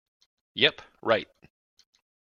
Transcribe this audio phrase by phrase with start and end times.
[0.55, 1.27] Yep, right!